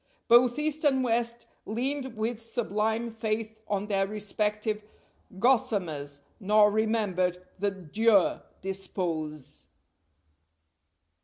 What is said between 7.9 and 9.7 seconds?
"Dieu dispose."